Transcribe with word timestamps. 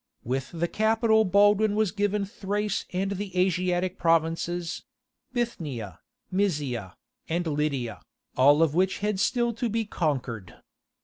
With 0.23 0.49
the 0.51 0.67
capital 0.67 1.25
Baldwin 1.25 1.75
was 1.75 1.91
given 1.91 2.25
Thrace 2.25 2.85
and 2.91 3.11
the 3.11 3.37
Asiatic 3.37 3.99
provinces—Bithynia, 3.99 5.99
Mysia, 6.31 6.95
and 7.29 7.45
Lydia, 7.45 8.01
all 8.35 8.63
of 8.63 8.73
which 8.73 8.97
had 9.05 9.19
still 9.19 9.53
to 9.53 9.69
be 9.69 9.85
conquered. 9.85 10.55